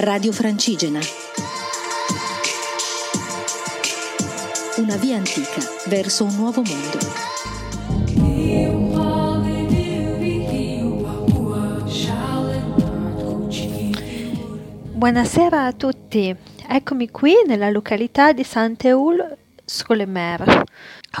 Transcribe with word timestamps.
Radio 0.00 0.30
Francigena. 0.30 1.00
Una 4.76 4.94
via 4.94 5.16
antica 5.16 5.60
verso 5.86 6.22
un 6.22 6.36
nuovo 6.36 6.62
mondo. 6.62 6.98
Buonasera 14.92 15.66
a 15.66 15.72
tutti, 15.72 16.32
eccomi 16.68 17.10
qui 17.10 17.34
nella 17.44 17.68
località 17.68 18.30
di 18.32 18.44
Saint-Eul 18.44 19.36
Scolemer. 19.64 20.62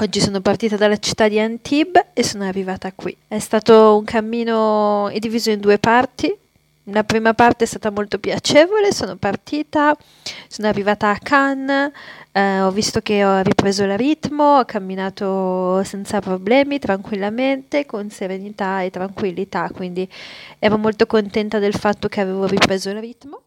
Oggi 0.00 0.20
sono 0.20 0.40
partita 0.40 0.76
dalla 0.76 0.98
città 0.98 1.26
di 1.26 1.40
Antibes 1.40 2.10
e 2.14 2.22
sono 2.22 2.44
arrivata 2.44 2.92
qui. 2.92 3.16
È 3.26 3.40
stato 3.40 3.96
un 3.96 4.04
cammino 4.04 5.10
diviso 5.18 5.50
in 5.50 5.58
due 5.58 5.80
parti. 5.80 6.32
La 6.90 7.04
prima 7.04 7.34
parte 7.34 7.64
è 7.64 7.66
stata 7.66 7.90
molto 7.90 8.18
piacevole, 8.18 8.92
sono 8.92 9.16
partita, 9.16 9.94
sono 10.46 10.68
arrivata 10.68 11.10
a 11.10 11.18
Cannes, 11.22 11.92
eh, 12.32 12.60
ho 12.60 12.70
visto 12.70 13.00
che 13.02 13.24
ho 13.26 13.42
ripreso 13.42 13.84
il 13.84 13.98
ritmo, 13.98 14.58
ho 14.58 14.64
camminato 14.64 15.82
senza 15.84 16.20
problemi, 16.20 16.78
tranquillamente, 16.78 17.84
con 17.84 18.08
serenità 18.08 18.80
e 18.80 18.90
tranquillità, 18.90 19.68
quindi 19.70 20.08
ero 20.58 20.78
molto 20.78 21.04
contenta 21.06 21.58
del 21.58 21.74
fatto 21.74 22.08
che 22.08 22.22
avevo 22.22 22.46
ripreso 22.46 22.88
il 22.88 23.00
ritmo. 23.00 23.42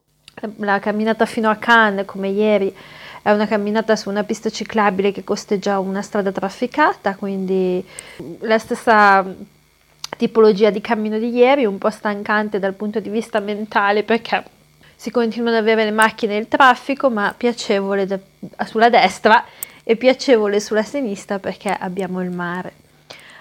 La 0.58 0.80
camminata 0.80 1.26
fino 1.26 1.50
a 1.50 1.56
Cannes, 1.56 2.06
come 2.06 2.30
ieri, 2.30 2.76
è 3.24 3.32
una 3.32 3.48
camminata 3.48 3.96
su 3.96 4.10
una 4.10 4.24
pista 4.24 4.52
ciclabile 4.52 5.12
che 5.12 5.24
costeggia 5.24 5.80
una 5.80 6.04
strada 6.04 6.32
trafficata, 6.32 7.16
quindi 7.16 7.84
la 8.42 8.60
stessa 8.60 9.26
tipologia 10.22 10.70
di 10.70 10.82
cammino 10.82 11.18
di 11.18 11.36
ieri, 11.36 11.66
un 11.66 11.80
po' 11.80 11.90
stancante 11.90 12.60
dal 12.60 12.76
punto 12.76 13.00
di 13.00 13.10
vista 13.10 13.40
mentale 13.40 14.04
perché 14.04 14.44
si 14.96 15.10
continuano 15.10 15.58
ad 15.58 15.64
avere 15.64 15.86
le 15.86 15.90
macchine 15.90 16.36
e 16.36 16.38
il 16.38 16.48
traffico, 16.48 17.10
ma 17.10 17.34
piacevole 17.36 18.06
da, 18.06 18.20
sulla 18.68 18.90
destra 18.90 19.44
e 19.84 19.96
piacevole 19.96 20.60
sulla 20.60 20.84
sinistra 20.84 21.40
perché 21.40 21.70
abbiamo 21.70 22.22
il 22.22 22.30
mare. 22.30 22.74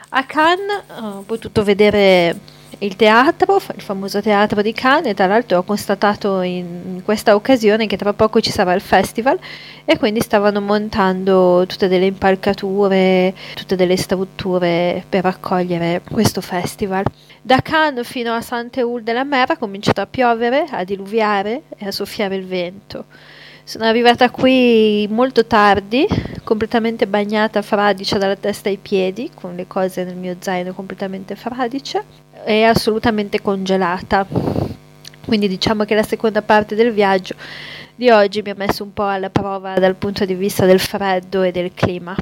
A 0.09 0.25
Cannes 0.25 0.85
ho 1.03 1.21
potuto 1.27 1.63
vedere 1.63 2.35
il 2.83 2.97
teatro, 2.97 3.61
il 3.75 3.83
famoso 3.83 4.23
teatro 4.23 4.63
di 4.63 4.73
Cannes, 4.73 5.15
tra 5.15 5.27
l'altro 5.27 5.59
ho 5.59 5.63
constatato 5.63 6.41
in 6.41 7.03
questa 7.05 7.35
occasione 7.35 7.87
che 7.87 7.99
tra 7.99 8.15
poco 8.15 8.41
ci 8.41 8.51
sarà 8.51 8.73
il 8.73 8.81
festival 8.81 9.39
e 9.85 9.99
quindi 9.99 10.21
stavano 10.21 10.63
montando 10.63 11.65
tutte 11.67 11.89
delle 11.89 12.07
impalcature, 12.07 13.35
tutte 13.55 13.77
delle 13.77 13.97
strutture 13.97 15.05
per 15.07 15.27
accogliere 15.27 16.01
questo 16.11 16.41
festival. 16.41 17.05
Da 17.43 17.61
Cannes 17.61 18.07
fino 18.07 18.33
a 18.33 18.41
Saint-Eul 18.41 19.03
della 19.03 19.25
Mer 19.25 19.51
ha 19.51 19.57
cominciato 19.59 20.01
a 20.01 20.07
piovere, 20.07 20.65
a 20.71 20.83
diluviare 20.83 21.65
e 21.77 21.87
a 21.87 21.91
soffiare 21.91 22.37
il 22.37 22.47
vento. 22.47 23.05
Sono 23.63 23.85
arrivata 23.85 24.31
qui 24.31 25.07
molto 25.11 25.45
tardi, 25.45 26.07
completamente 26.43 27.07
bagnata 27.07 27.61
fradicia 27.61 28.17
dalla 28.17 28.37
testa 28.37 28.71
ai 28.71 28.79
piedi, 28.79 29.31
con 29.35 29.55
le 29.55 29.67
cose 29.67 30.03
nel 30.03 30.17
mio 30.17 30.37
zaino 30.41 30.73
completamente 30.73 31.37
fradice 31.37 32.29
e 32.45 32.63
assolutamente 32.65 33.41
congelata. 33.41 34.27
Quindi 35.25 35.49
diciamo 35.49 35.85
che 35.85 35.95
la 35.95 36.03
seconda 36.03 36.43
parte 36.43 36.75
del 36.75 36.93
viaggio 36.93 37.35
di 37.95 38.11
oggi 38.11 38.43
mi 38.43 38.51
ha 38.51 38.55
messo 38.57 38.83
un 38.83 38.93
po' 38.93 39.07
alla 39.07 39.31
prova 39.31 39.75
dal 39.75 39.95
punto 39.95 40.25
di 40.25 40.35
vista 40.35 40.65
del 40.67 40.81
freddo 40.81 41.43
e 41.43 41.53
del 41.53 41.73
clima. 41.75 42.17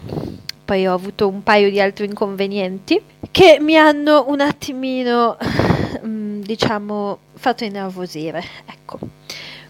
Poi 0.65 0.87
ho 0.87 0.93
avuto 0.93 1.29
un 1.29 1.43
paio 1.43 1.71
di 1.71 1.81
altri 1.81 2.05
inconvenienti 2.05 3.01
che 3.31 3.59
mi 3.61 3.77
hanno 3.77 4.27
un 4.29 4.41
attimino, 4.41 5.39
diciamo, 6.03 7.19
fatto 7.35 7.65
innervosire. 7.65 8.45
Ecco. 8.67 8.99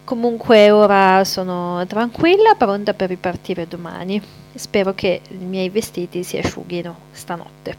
Comunque 0.03 0.71
ora 0.71 1.23
sono 1.25 1.85
tranquilla, 1.87 2.55
pronta 2.57 2.95
per 2.95 3.11
ripartire 3.11 3.69
domani. 3.69 4.21
Spero 4.55 4.95
che 4.95 5.21
i 5.29 5.45
miei 5.45 5.69
vestiti 5.69 6.25
si 6.25 6.39
asciughino 6.39 6.97
stanotte. 7.13 7.77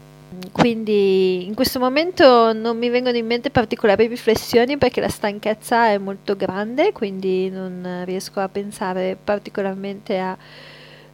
Quindi 0.52 1.46
in 1.46 1.54
questo 1.54 1.78
momento 1.78 2.52
non 2.52 2.78
mi 2.78 2.88
vengono 2.88 3.16
in 3.16 3.26
mente 3.26 3.50
particolari 3.50 4.06
riflessioni 4.06 4.78
perché 4.78 5.00
la 5.00 5.08
stanchezza 5.08 5.88
è 5.88 5.98
molto 5.98 6.36
grande, 6.36 6.92
quindi 6.92 7.50
non 7.50 8.02
riesco 8.04 8.40
a 8.40 8.48
pensare 8.48 9.16
particolarmente 9.22 10.18
a 10.18 10.36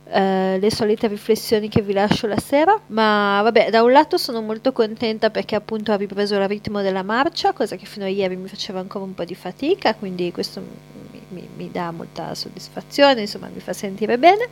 Uh, 0.09 0.57
le 0.61 0.71
solite 0.71 1.09
riflessioni 1.09 1.69
che 1.69 1.83
vi 1.83 1.93
lascio 1.93 2.29
la 2.29 2.39
sera, 2.39 2.81
ma 2.91 3.41
vabbè, 3.43 3.71
da 3.71 3.83
un 3.83 3.91
lato 3.91 4.17
sono 4.19 4.41
molto 4.41 4.71
contenta 4.71 5.31
perché 5.31 5.57
appunto 5.57 5.91
ho 5.91 5.97
ripreso 5.97 6.37
il 6.37 6.47
ritmo 6.47 6.81
della 6.81 7.03
marcia, 7.03 7.53
cosa 7.53 7.75
che 7.75 7.87
fino 7.87 8.05
a 8.05 8.09
ieri 8.09 8.37
mi 8.37 8.47
faceva 8.47 8.79
ancora 8.79 9.05
un 9.05 9.15
po' 9.15 9.25
di 9.25 9.35
fatica, 9.35 9.97
quindi 9.97 10.31
questo 10.31 10.61
mi, 10.61 11.21
mi, 11.31 11.49
mi 11.57 11.71
dà 11.73 11.91
molta 11.91 12.37
soddisfazione, 12.37 13.23
insomma 13.23 13.51
mi 13.53 13.59
fa 13.59 13.73
sentire 13.73 14.17
bene. 14.17 14.49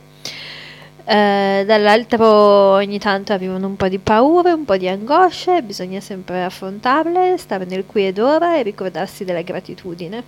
Uh, 1.05 1.63
dall'altro 1.63 2.25
ogni 2.25 2.97
tanto 2.97 3.31
arrivano 3.31 3.67
un 3.67 3.75
po' 3.75 3.87
di 3.87 3.99
paure, 3.99 4.51
un 4.51 4.65
po' 4.65 4.75
di 4.75 4.87
angosce, 4.87 5.61
bisogna 5.61 5.99
sempre 5.99 6.43
affrontarle, 6.43 7.37
stare 7.37 7.65
nel 7.65 7.85
qui 7.85 8.07
ed 8.07 8.17
ora 8.17 8.57
e 8.57 8.63
ricordarsi 8.63 9.23
della 9.23 9.43
gratitudine. 9.43 10.23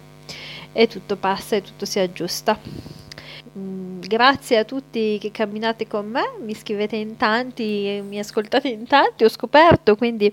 E 0.72 0.86
tutto 0.86 1.16
passa 1.16 1.56
e 1.56 1.64
tutto 1.64 1.86
si 1.86 1.98
aggiusta. 1.98 2.60
Grazie 3.54 4.58
a 4.60 4.64
tutti 4.66 5.18
che 5.20 5.32
camminate 5.32 5.88
con 5.88 6.06
me, 6.06 6.34
mi 6.46 6.54
scrivete 6.54 6.96
in 6.96 7.18
tanti, 7.18 8.00
mi 8.08 8.20
ascoltate 8.20 8.68
in 8.68 8.86
tanti, 8.86 9.24
ho 9.24 9.30
scoperto, 9.30 9.96
quindi 9.96 10.32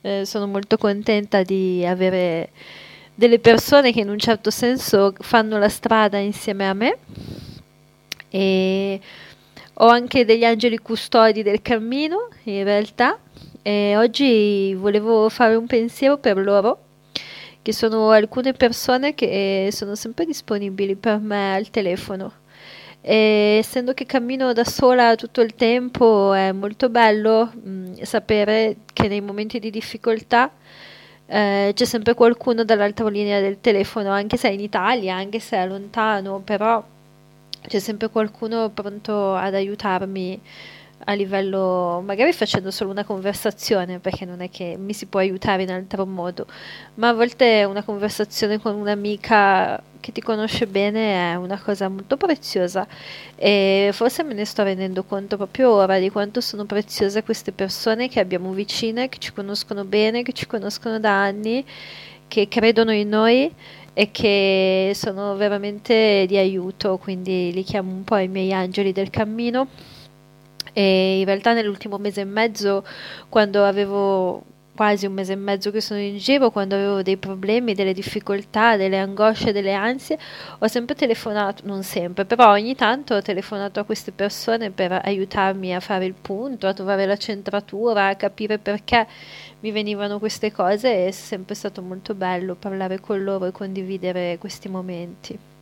eh, 0.00 0.24
sono 0.24 0.46
molto 0.46 0.78
contenta 0.78 1.42
di 1.42 1.84
avere 1.86 2.50
delle 3.14 3.38
persone 3.38 3.92
che 3.92 4.00
in 4.00 4.08
un 4.08 4.18
certo 4.18 4.50
senso 4.50 5.12
fanno 5.18 5.58
la 5.58 5.68
strada 5.68 6.16
insieme 6.16 6.66
a 6.66 6.72
me. 6.72 6.96
E 8.30 9.00
ho 9.74 9.86
anche 9.86 10.24
degli 10.24 10.44
angeli 10.44 10.78
custodi 10.78 11.42
del 11.42 11.62
cammino 11.62 12.28
in 12.44 12.64
realtà 12.64 13.18
e 13.62 13.96
oggi 13.96 14.74
volevo 14.74 15.28
fare 15.28 15.54
un 15.56 15.66
pensiero 15.66 16.18
per 16.18 16.36
loro 16.38 16.78
che 17.62 17.72
sono 17.72 18.10
alcune 18.10 18.52
persone 18.52 19.14
che 19.14 19.70
sono 19.72 19.94
sempre 19.94 20.26
disponibili 20.26 20.96
per 20.96 21.18
me 21.18 21.54
al 21.54 21.70
telefono. 21.70 22.32
E 23.00 23.56
essendo 23.58 23.94
che 23.94 24.06
cammino 24.06 24.52
da 24.52 24.64
sola 24.64 25.14
tutto 25.14 25.40
il 25.40 25.54
tempo 25.54 26.32
è 26.32 26.52
molto 26.52 26.88
bello 26.88 27.50
mh, 27.52 28.02
sapere 28.02 28.76
che 28.92 29.08
nei 29.08 29.20
momenti 29.20 29.58
di 29.58 29.70
difficoltà 29.70 30.50
eh, 31.26 31.72
c'è 31.74 31.84
sempre 31.84 32.14
qualcuno 32.14 32.64
dall'altra 32.64 33.08
linea 33.08 33.40
del 33.40 33.60
telefono, 33.60 34.10
anche 34.10 34.36
se 34.36 34.48
è 34.48 34.52
in 34.52 34.60
Italia, 34.60 35.16
anche 35.16 35.40
se 35.40 35.56
è 35.56 35.66
lontano, 35.66 36.40
però 36.40 36.82
c'è 37.66 37.78
sempre 37.78 38.08
qualcuno 38.08 38.70
pronto 38.70 39.34
ad 39.34 39.54
aiutarmi 39.54 40.40
a 41.06 41.12
livello, 41.12 42.02
magari 42.04 42.32
facendo 42.32 42.70
solo 42.70 42.90
una 42.90 43.04
conversazione, 43.04 43.98
perché 43.98 44.24
non 44.24 44.40
è 44.40 44.48
che 44.50 44.76
mi 44.78 44.92
si 44.92 45.06
può 45.06 45.20
aiutare 45.20 45.62
in 45.62 45.70
altro 45.70 46.06
modo, 46.06 46.46
ma 46.94 47.08
a 47.08 47.12
volte 47.12 47.64
una 47.64 47.82
conversazione 47.82 48.58
con 48.58 48.74
un'amica 48.74 49.82
che 50.00 50.12
ti 50.12 50.20
conosce 50.20 50.66
bene 50.66 51.32
è 51.32 51.34
una 51.34 51.58
cosa 51.58 51.88
molto 51.88 52.16
preziosa. 52.16 52.86
E 53.36 53.90
forse 53.92 54.22
me 54.22 54.34
ne 54.34 54.44
sto 54.44 54.62
rendendo 54.62 55.02
conto 55.04 55.36
proprio 55.36 55.70
ora 55.70 55.98
di 55.98 56.10
quanto 56.10 56.40
sono 56.40 56.64
preziose 56.64 57.22
queste 57.22 57.52
persone 57.52 58.08
che 58.08 58.20
abbiamo 58.20 58.52
vicine, 58.52 59.08
che 59.08 59.18
ci 59.18 59.32
conoscono 59.32 59.84
bene, 59.84 60.22
che 60.22 60.32
ci 60.32 60.46
conoscono 60.46 60.98
da 61.00 61.22
anni, 61.22 61.64
che 62.28 62.48
credono 62.48 62.92
in 62.92 63.08
noi 63.08 63.50
e 63.94 64.10
che 64.10 64.92
sono 64.94 65.36
veramente 65.36 66.26
di 66.26 66.36
aiuto, 66.36 66.98
quindi 66.98 67.52
li 67.52 67.62
chiamo 67.62 67.92
un 67.92 68.04
po' 68.04 68.16
i 68.16 68.28
miei 68.28 68.52
angeli 68.52 68.92
del 68.92 69.08
cammino. 69.08 69.68
E 70.72 71.20
in 71.20 71.24
realtà 71.24 71.52
nell'ultimo 71.52 71.98
mese 71.98 72.22
e 72.22 72.24
mezzo, 72.24 72.84
quando 73.28 73.64
avevo 73.64 74.42
quasi 74.74 75.06
un 75.06 75.12
mese 75.12 75.32
e 75.32 75.36
mezzo 75.36 75.70
che 75.70 75.80
sono 75.80 76.00
in 76.00 76.18
giro, 76.18 76.50
quando 76.50 76.74
avevo 76.74 77.02
dei 77.02 77.16
problemi, 77.16 77.74
delle 77.74 77.92
difficoltà, 77.92 78.76
delle 78.76 78.98
angosce, 78.98 79.52
delle 79.52 79.72
ansie, 79.72 80.18
ho 80.58 80.66
sempre 80.66 80.94
telefonato, 80.94 81.62
non 81.66 81.82
sempre, 81.82 82.24
però 82.24 82.50
ogni 82.50 82.74
tanto 82.74 83.14
ho 83.14 83.22
telefonato 83.22 83.80
a 83.80 83.84
queste 83.84 84.12
persone 84.12 84.70
per 84.70 85.00
aiutarmi 85.04 85.74
a 85.74 85.80
fare 85.80 86.04
il 86.06 86.14
punto, 86.14 86.66
a 86.66 86.74
trovare 86.74 87.06
la 87.06 87.16
centratura, 87.16 88.08
a 88.08 88.16
capire 88.16 88.58
perché 88.58 89.06
mi 89.60 89.70
venivano 89.70 90.18
queste 90.18 90.52
cose 90.52 90.92
e 90.92 91.06
è 91.08 91.10
sempre 91.10 91.54
stato 91.54 91.80
molto 91.80 92.14
bello 92.14 92.54
parlare 92.54 93.00
con 93.00 93.22
loro 93.22 93.46
e 93.46 93.52
condividere 93.52 94.38
questi 94.38 94.68
momenti. 94.68 95.53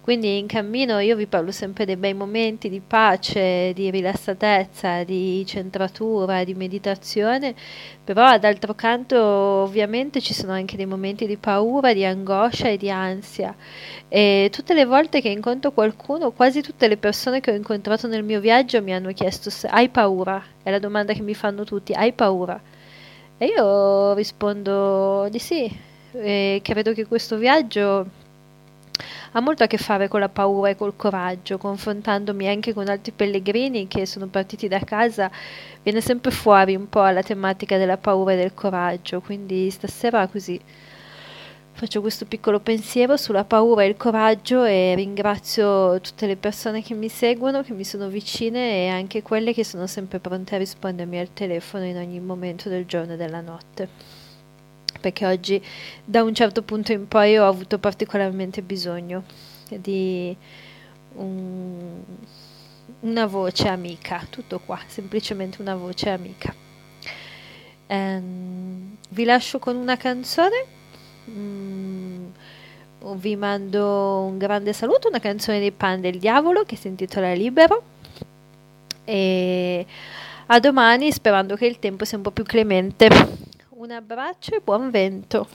Quindi 0.00 0.38
in 0.38 0.46
cammino 0.46 0.98
io 0.98 1.14
vi 1.14 1.26
parlo 1.26 1.52
sempre 1.52 1.84
dei 1.84 1.96
bei 1.96 2.14
momenti 2.14 2.68
di 2.68 2.80
pace, 2.80 3.72
di 3.74 3.90
rilassatezza, 3.90 5.04
di 5.04 5.44
centratura, 5.46 6.42
di 6.42 6.54
meditazione, 6.54 7.54
però 8.02 8.36
d'altro 8.38 8.74
canto 8.74 9.20
ovviamente 9.20 10.20
ci 10.20 10.32
sono 10.32 10.52
anche 10.52 10.76
dei 10.76 10.86
momenti 10.86 11.26
di 11.26 11.36
paura, 11.36 11.92
di 11.92 12.04
angoscia 12.04 12.68
e 12.68 12.76
di 12.76 12.90
ansia. 12.90 13.54
E 14.08 14.48
tutte 14.50 14.74
le 14.74 14.86
volte 14.86 15.20
che 15.20 15.28
incontro 15.28 15.70
qualcuno, 15.70 16.32
quasi 16.32 16.62
tutte 16.62 16.88
le 16.88 16.96
persone 16.96 17.40
che 17.40 17.52
ho 17.52 17.54
incontrato 17.54 18.08
nel 18.08 18.24
mio 18.24 18.40
viaggio 18.40 18.82
mi 18.82 18.94
hanno 18.94 19.12
chiesto 19.12 19.50
se 19.50 19.68
hai 19.68 19.90
paura? 19.90 20.42
È 20.62 20.70
la 20.70 20.78
domanda 20.78 21.12
che 21.12 21.22
mi 21.22 21.34
fanno 21.34 21.64
tutti, 21.64 21.92
hai 21.92 22.12
paura? 22.12 22.60
E 23.36 23.46
io 23.46 24.14
rispondo 24.14 25.28
di 25.30 25.38
sì, 25.38 25.70
e 26.12 26.60
credo 26.62 26.92
che 26.92 27.06
questo 27.06 27.36
viaggio 27.36 28.06
ha 29.32 29.40
molto 29.40 29.64
a 29.64 29.66
che 29.66 29.78
fare 29.78 30.08
con 30.08 30.20
la 30.20 30.28
paura 30.28 30.70
e 30.70 30.76
col 30.76 30.96
coraggio, 30.96 31.58
confrontandomi 31.58 32.48
anche 32.48 32.72
con 32.74 32.88
altri 32.88 33.12
pellegrini 33.12 33.86
che 33.86 34.06
sono 34.06 34.26
partiti 34.26 34.68
da 34.68 34.80
casa, 34.80 35.30
viene 35.82 36.00
sempre 36.00 36.30
fuori 36.30 36.74
un 36.74 36.88
po' 36.88 37.06
la 37.08 37.22
tematica 37.22 37.76
della 37.76 37.96
paura 37.96 38.32
e 38.32 38.36
del 38.36 38.54
coraggio, 38.54 39.20
quindi 39.20 39.70
stasera 39.70 40.26
così 40.26 40.60
faccio 41.80 42.02
questo 42.02 42.26
piccolo 42.26 42.60
pensiero 42.60 43.16
sulla 43.16 43.44
paura 43.44 43.84
e 43.84 43.86
il 43.86 43.96
coraggio 43.96 44.64
e 44.64 44.94
ringrazio 44.94 45.98
tutte 46.02 46.26
le 46.26 46.36
persone 46.36 46.82
che 46.82 46.92
mi 46.92 47.08
seguono, 47.08 47.62
che 47.62 47.72
mi 47.72 47.84
sono 47.84 48.08
vicine 48.08 48.84
e 48.84 48.88
anche 48.88 49.22
quelle 49.22 49.54
che 49.54 49.64
sono 49.64 49.86
sempre 49.86 50.18
pronte 50.18 50.56
a 50.56 50.58
rispondermi 50.58 51.18
al 51.18 51.32
telefono 51.32 51.84
in 51.84 51.96
ogni 51.96 52.20
momento 52.20 52.68
del 52.68 52.84
giorno 52.84 53.14
e 53.14 53.16
della 53.16 53.40
notte. 53.40 54.19
Perché 55.00 55.26
oggi 55.26 55.62
da 56.04 56.22
un 56.22 56.34
certo 56.34 56.62
punto 56.62 56.92
in 56.92 57.08
poi 57.08 57.38
ho 57.38 57.46
avuto 57.46 57.78
particolarmente 57.78 58.62
bisogno 58.62 59.24
di 59.68 60.36
un, 61.14 62.02
una 63.00 63.26
voce 63.26 63.68
amica, 63.68 64.26
tutto 64.28 64.60
qua, 64.60 64.78
semplicemente 64.86 65.62
una 65.62 65.74
voce 65.74 66.10
amica. 66.10 66.54
Um, 67.86 68.96
vi 69.08 69.24
lascio 69.24 69.58
con 69.58 69.74
una 69.76 69.96
canzone 69.96 70.78
Mm, 71.30 72.26
vi 73.14 73.36
mando 73.36 74.24
un 74.28 74.38
grande 74.38 74.72
saluto, 74.72 75.08
una 75.08 75.20
canzone 75.20 75.58
dei 75.58 75.70
Pan 75.70 76.00
del 76.00 76.18
Diavolo 76.18 76.64
che 76.64 76.76
si 76.76 76.88
intitola 76.88 77.32
Libero. 77.32 77.82
E 79.04 79.86
a 80.46 80.60
domani 80.60 81.12
sperando 81.12 81.56
che 81.56 81.66
il 81.66 81.78
tempo 81.78 82.04
sia 82.04 82.16
un 82.16 82.22
po' 82.22 82.30
più 82.30 82.44
clemente. 82.44 83.08
Un 83.80 83.90
abbraccio 83.92 84.56
e 84.56 84.60
buon 84.62 84.90
vento. 84.90 85.48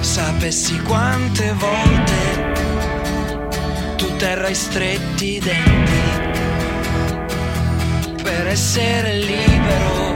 sapessi 0.00 0.82
quante 0.82 1.52
volte 1.52 2.52
tu 3.96 4.16
terrai 4.16 4.54
stretti 4.54 5.36
i 5.36 5.38
denti 5.38 6.31
per 8.34 8.46
essere 8.46 9.18
libero. 9.18 10.14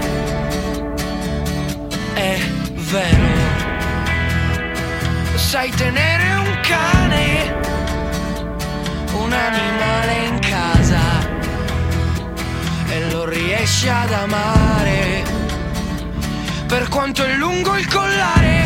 È 2.14 2.38
vero, 2.72 3.26
sai 5.34 5.70
tenere 5.70 6.34
un 6.36 6.58
cane, 6.62 7.54
un 9.12 9.32
animale 9.32 10.14
in 10.28 10.38
casa 10.38 11.04
e 12.88 13.10
lo 13.10 13.26
riesci 13.26 13.86
ad 13.88 14.12
amare. 14.12 15.24
Per 16.66 16.88
quanto 16.88 17.22
è 17.22 17.34
lungo 17.34 17.76
il 17.76 17.86
collare 17.86 18.64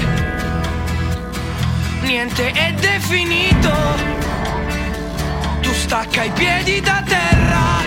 niente 2.03 2.53
è 2.53 2.73
definito. 2.75 3.73
Tu 5.61 5.73
stacca 5.73 6.23
i 6.23 6.31
piedi 6.31 6.81
da 6.81 7.03
terra 7.05 7.80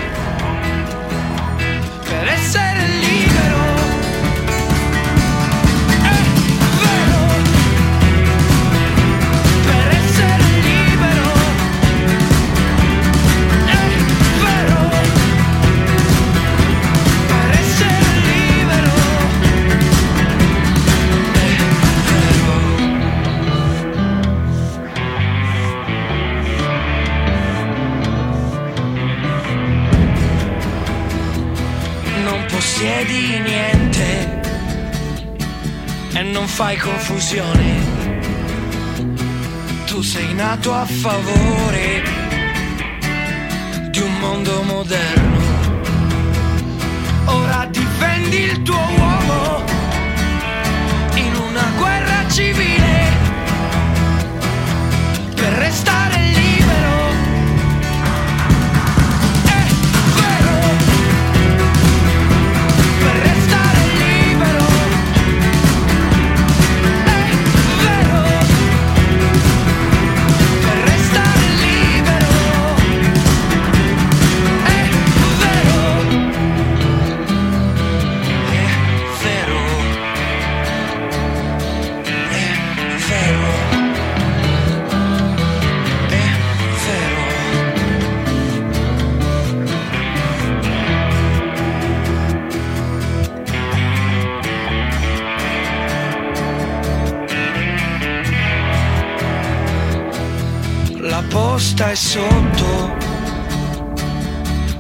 possiedi 32.47 33.39
niente 33.39 34.41
e 36.13 36.21
non 36.21 36.47
fai 36.47 36.77
confusione. 36.77 38.01
Tu 39.85 40.01
sei 40.01 40.33
nato 40.33 40.73
a 40.73 40.85
favore 40.85 42.03
di 43.89 43.99
un 43.99 44.13
mondo 44.19 44.63
moderno. 44.63 45.41
Ora 47.25 47.67
difendi 47.69 48.37
il 48.37 48.61
tuo 48.63 48.82
posta 101.83 101.89
è 101.89 101.95
sotto 101.95 102.95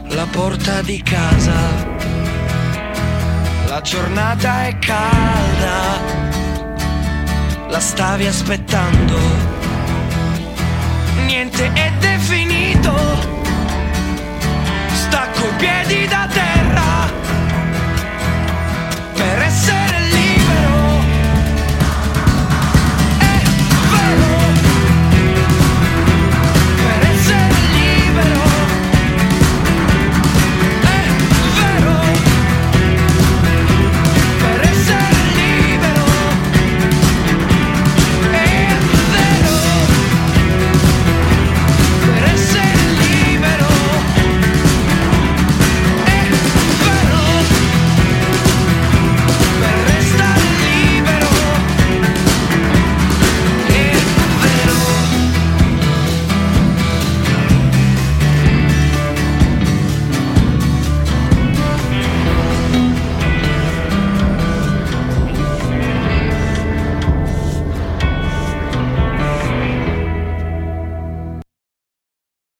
la 0.07 0.25
porta 0.31 0.81
di 0.81 1.01
casa. 1.01 1.91
La 3.67 3.81
giornata 3.81 4.67
è 4.67 4.77
calda, 4.79 5.99
la 7.67 7.79
stavi 7.79 8.27
aspettando. 8.27 9.17
Niente 11.25 11.71
è 11.73 11.91
definito, 11.99 12.93
stacco 14.93 15.47
i 15.47 15.53
piedi 15.57 16.07
da 16.07 16.27